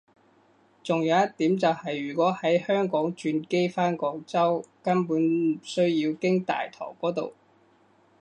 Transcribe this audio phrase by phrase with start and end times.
[0.81, 7.33] 仲有一點就係如果喺香港轉機返廣州根本唔需要經大堂嗰度